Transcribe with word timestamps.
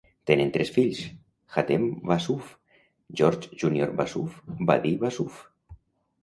Tenen 0.27 0.51
tres 0.53 0.69
fills: 0.77 1.01
Hatem 1.55 1.85
Wassouf, 2.11 2.47
George 3.21 3.51
Junior 3.61 3.93
Wassouf, 4.01 4.41
Wadie 4.71 4.97
Wassouf. 5.05 5.45